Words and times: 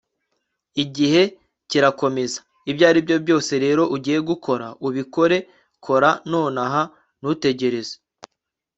igihe 0.83 1.21
kirakomeza. 1.69 2.39
ibyo 2.69 2.83
aribyo 2.89 3.15
byose 3.23 3.51
rero 3.63 3.83
ugiye 3.95 4.19
gukora, 4.29 4.67
ubikore. 4.87 5.37
kora 5.85 6.09
nonaha. 6.31 6.81
ntutegereze 7.19 7.95